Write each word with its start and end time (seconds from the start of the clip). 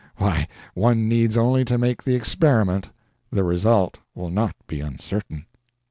Why, 0.17 0.47
one 0.73 1.07
needs 1.07 1.37
only 1.37 1.63
to 1.65 1.77
make 1.77 2.03
the 2.05 2.15
experiment 2.15 2.89
the 3.31 3.43
result 3.43 3.99
will 4.15 4.31
not 4.31 4.55
be 4.65 4.81
uncertain. 4.81 5.45